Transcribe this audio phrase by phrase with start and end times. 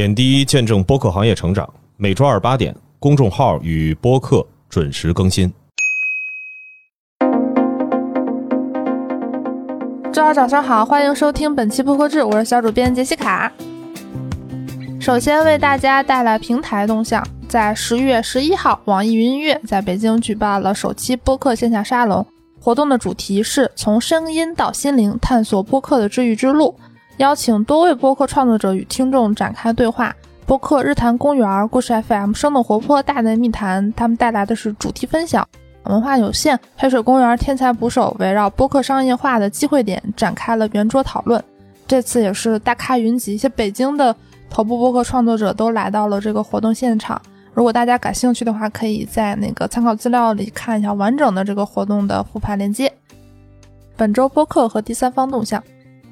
[0.00, 1.68] 点滴见证播客行业成长，
[1.98, 5.52] 每周二八点，公众号与播客准时更新。
[10.10, 13.52] 周二早上好，欢迎收听本期播客志，我是小主编杰西卡。
[14.98, 22.26] 首先为大家带来平台动向，在十月十一号，网易云音乐在北京举办了首期播客线下沙龙。
[22.58, 26.74] 活动的主题是从声音到心灵，探索播客的治愈之路，
[27.20, 30.14] 邀请多位播客创作者与听众展开对话。
[30.46, 35.46] 播客日坛公园、故事 FM、生动活泼、大内密谈，他们带来的是主题分享。
[35.84, 41.44] 文化有限、黑水公园、天才捕手围绕播客商业化的机会点展开了圆桌讨论。
[41.86, 44.16] 这次也是大咖云集，一些北京的
[44.48, 47.20] 头部播客创作者都来到了这个活动现场。
[47.52, 52.90] 如果大家感兴趣的话，可以在那个参考资料里看一下完整的这个活动的复盘链接。
[53.94, 55.62] 本周播客和第三方动向，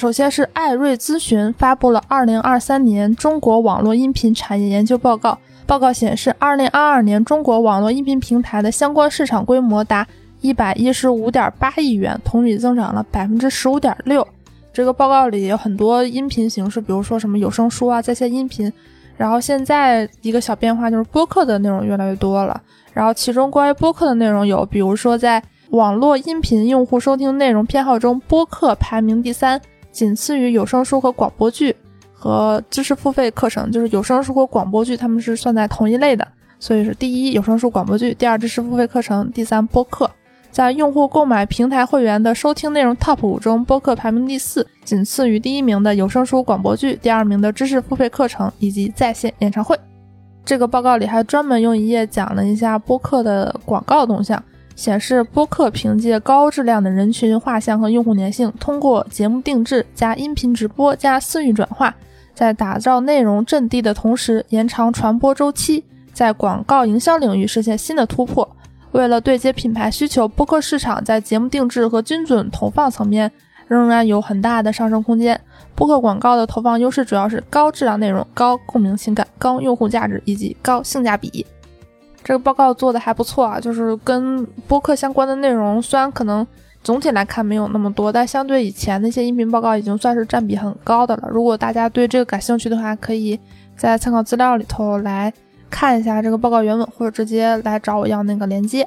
[0.00, 5.36] 首先是艾瑞咨询发布了二零二三年中国网络音频产业研究报告。
[5.66, 10.06] 报告显示，二零二二年中国网络音频平台的相关市场规模达
[10.40, 14.26] 一百一十五点八亿元，同比增长了百分之十五点六。
[14.72, 18.72] 这个报告里有很多音频形式，比如说什么有声书啊，在线音频。
[19.18, 22.58] 然后现在一个小变化就是播客的内容越来越多了。
[22.94, 25.42] 然后其中关于播客的内容有，比如说在
[25.72, 31.74] 网络音频用户收听内容偏好中，播客排名第三，仅次于有声书和广播剧
[32.12, 33.70] 和知识付费课程。
[33.70, 36.26] 就是有声书和广播剧，他们是算在同一类的，
[36.58, 40.10] 所以是第一有声书广播剧，第二知识付费课程，第三播客。
[40.50, 49.78] 在用户购买平台会员的收听内容 TOP 五中，播客排名第四，仅次于第一名的有声书、广播剧，第二名的知识付费课程以及在线演唱会。
[50.44, 54.42] 这个报告里还专门用一页讲了一下播客的广告动向，
[54.80, 61.94] 显示播客凭借高质量的人群画像和用户粘性，通过节目定制加音频直播加私域转化，
[62.32, 68.56] 在打造内容阵地的同时延长传播周期，在广告营销领域实现新的突破。
[68.92, 73.30] 为了对接品牌需求，播客市场在节目定制和精准投放层面
[73.68, 75.38] 仍然有很大的上升空间。
[75.74, 81.44] 播客广告的投放优势主要是高质量内容、高共鸣情感、高用户价值以及高性价比。
[82.30, 86.46] 这个报告做的还不错啊，就是跟播客相关的内容，虽然可能
[86.80, 91.28] 总体来看没有那么多，但相对以前那些音频报告已经算是占比很高的了。
[91.28, 93.36] 如果大家对这个感兴趣的话，可以
[93.76, 95.32] 在参考资料里头来。
[95.68, 98.86] 看一下这个报告原文，或者直接来找我要那个链接。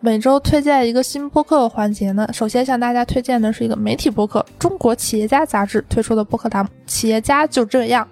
[0.00, 8.06] 每周推荐一个新播客环节呢，首先向大家推荐的是一个媒体播客——中国企业家杂志推出的播客栏目《企业家就这样》。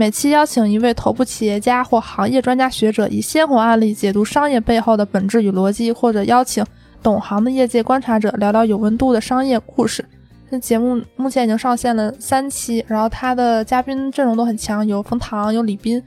[0.00, 6.64] 每期邀请一位头部企业家或行业专家学者，以鲜活案例解读商业背后的本质与逻辑，或者邀请
[7.02, 10.04] 懂行的业界观察者聊聊有温度的商业故事。
[10.48, 16.00] 这节目目前已经上线了三期，然后他的嘉宾阵容都很强，有冯唐，有李斌。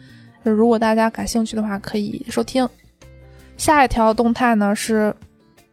[0.43, 2.65] 如果大家感兴趣的话，可以收听。
[3.57, 5.13] 下一条动态呢是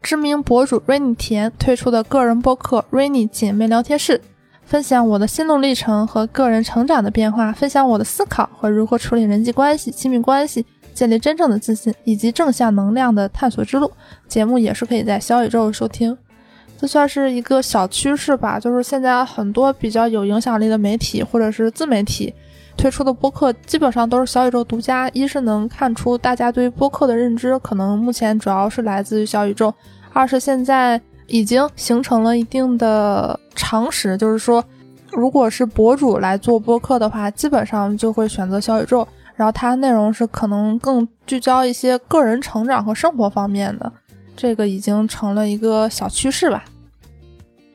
[0.03, 4.21] 知名博主 Rainy 田推出的个人播客 Rainy 姐妹聊天室，
[4.69, 10.62] 分享我的心路历程和个人成长的变化，分享我的思考和如何处理人际关系、亲密关系，
[10.93, 13.91] 建立真正的自信以及正向能量的探索之路。
[14.27, 16.15] 节目也是可以在小宇宙收听，
[16.79, 18.61] 这算是一个小趋势吧。
[18.61, 22.35] 就是现在很多比较有影响力的媒体或者是自媒体。
[22.77, 29.73] 推出的播客基本上都是小宇宙独家，一是能看出大家对播客的认知可能目前主要是来自于小宇宙，
[30.12, 34.65] 二是现在已经形成了一定的常识，就是说，
[35.12, 39.06] 如果是博主来做播客的话，基本上就会选择小宇宙，
[39.37, 43.93] 然后它内容是可能更聚焦一些个人成长和生活方面的，
[44.34, 46.65] 这个已经成了一个小趋势吧。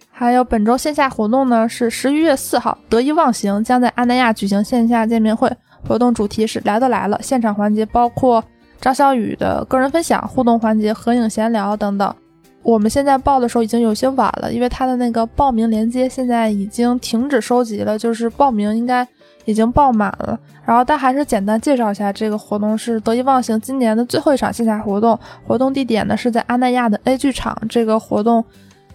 [0.09, 5.47] 还有本周线下活动呢，是十一月四号，得意忘形将在阿那亚举行线下见面会。
[5.87, 8.43] 活动主题是来都来了，现场环节包括
[8.81, 12.15] 张小雨的个人分享、互动环节、合影闲聊等等。
[12.63, 19.07] 我们现在报的时候已经有些晚了，因为他的那个报名链接现在已经停止收集了，就是报名应该
[19.45, 20.39] 已经报满了。
[20.65, 27.55] 然后但还是简单介绍一下，这个活动是得意忘形今年的最后一场线下活动，活动地点呢是在阿那亚的 A 剧场。
[27.69, 28.43] 这个活动。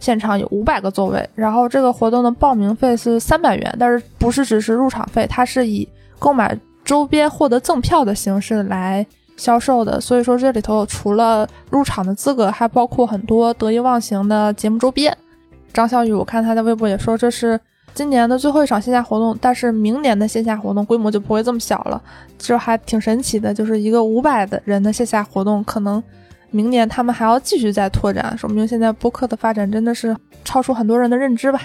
[0.01, 5.89] 现场有五百个座位，然后这个活动的报名费是三百元，但是不是只是入场费，它是以
[6.21, 9.05] 购买周边获得赠票的形式来
[9.39, 9.99] 销售的。
[9.99, 15.17] 所以说这里头除了入场的资格，还包括很多得意忘形的节目周边。
[15.73, 17.59] 张小雨，我看他的微博也说这是
[17.95, 22.03] 今年的最后一场线下活动，但是明年的线下活动规模就不会这么小了，
[22.39, 26.03] 这还挺神奇的，就是一个五百的人的线下活动可能。
[26.51, 31.61] 明年他们还要继续再拓展，说明现在播客的发展真的是超出很多人的认知吧。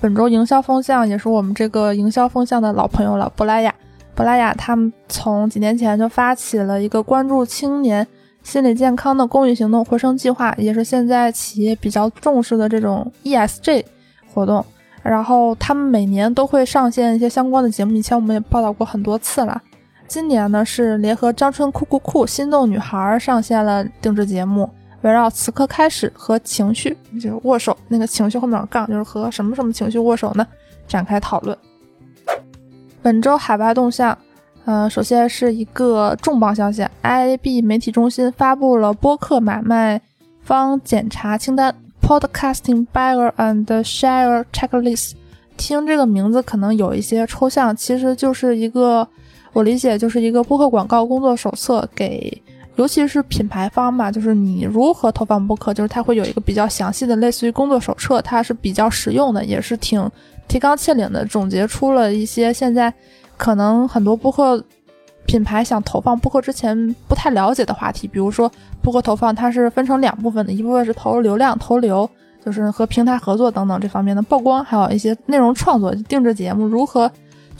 [0.00, 3.74] 本周营销风向也是我们这个营销风向的老朋友了，珀莱雅。
[4.20, 8.06] 珀莱雅他们从几年前就发起了一个关注青年
[8.42, 13.82] 心理健康的公益行动“回声计划”，也是现在企业比较重视的这种 ESG
[14.34, 14.62] 活动。
[15.02, 19.58] 然后他们每年都会上线一些相关的节目，以前我们也报道过很多次了。
[20.06, 24.68] 今年呢是联合张春酷酷酷心动女孩上线了定制节目，
[25.00, 30.46] 围绕此刻开始和情绪就是握手，那个情绪后面有杠，就是和什么什么情绪握手呢？
[30.86, 31.56] 展开讨论。
[33.02, 34.16] 本周海外动向，
[34.66, 40.00] 呃，首先是一个重磅消息，IAB 媒体中心发布了播客买卖
[40.42, 41.74] 方检查清单。
[42.02, 45.12] Podcasting Buyer and Share Checklist，
[45.56, 49.06] 听这个名字可能有一些抽象，其实就是一个
[49.52, 52.42] 我理解就是一个播客广告工作手册，给
[52.80, 60.10] 尤其是品牌方吧，就是你如何投放播客，就是它会有一个比较详细的类似于工作手册，它是比较实用的，也是挺
[60.48, 62.90] 提纲挈领的，总结出了一些现在
[63.36, 64.64] 可能很多播客。
[65.26, 68.50] 品牌想投放播客之前不太了解的话题，比如说
[68.82, 72.08] 播客投放，它是分成两部分的，一部分是投流量、投流，
[72.44, 77.08] 就是和平台合作等等这方面的曝光，还有一些内容创作、定制节目如何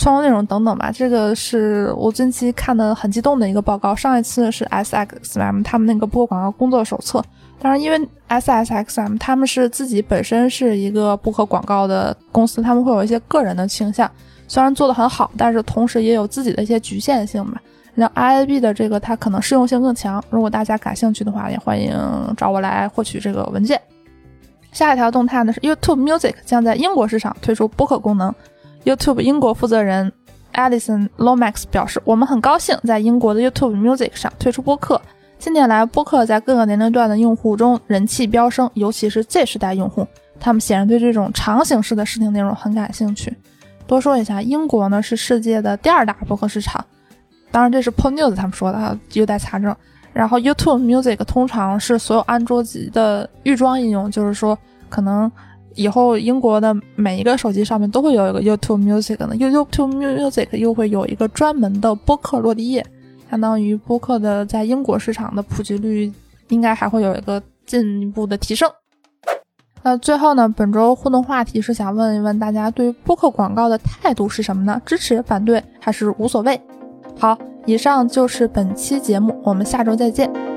[0.01, 0.91] 创作内容等等吧。
[0.91, 3.95] 这个是我近期看的很激动的一个报告。
[3.95, 7.23] 上一次是 S X M 他们那个播广告工作手册，
[7.61, 14.11] 当然因为 S S X M 他们是自己本身是一个播客广告的公司，他们会有一些个人的倾向。
[14.49, 17.61] 虽然做的很好，但是同时也有自己的一些局限性吧。
[17.95, 20.25] 那 IAB 的这个它可能适用性更强。
[20.31, 21.95] 如果大家感兴趣的话，也欢迎
[22.39, 23.79] 找我来获取这个文件。
[24.73, 28.35] 下一条动态呢是 YouTube Music 将在英国市场推出播客功能。
[28.85, 30.13] YouTube 英国负责人
[30.55, 35.01] Alison Lomax 表示：“我们很高兴在英国的 YouTube Music 上推出播客。
[35.39, 40.07] 近年来，播客在各个年龄段的用户中人气飙升，尤其是 Z 时代用户，
[40.39, 43.35] 他们显然对这种长形式的视听内容很感兴趣。”
[43.87, 46.85] 多说一下，英国呢是世界的第二大播客市场，
[47.51, 49.75] 当然这是 p o News 他们说的，有待查证。
[50.13, 55.31] 然后 YouTube Music 通常是所有安卓级的预装应用，就是说可能
[55.75, 62.85] 以后英国的每一个手机上面都会有一个 YouTube Music 的，YouTube Music 又会有一个专门的播客落地页，
[63.31, 66.13] 相当于播客的在英国市场的普及率
[66.49, 68.69] 应该还会有一个进一步的提升。
[69.83, 70.47] 那最后呢？
[70.55, 74.79] 本周互动话题是想问一问大家对播客广告的态度是什么呢？
[74.85, 76.61] 支持、反对还是无所谓？
[77.19, 80.50] 好，以上就是本期节目，我们下周再见。